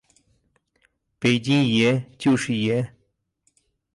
[1.19, 2.91] 北京爷，就是爷！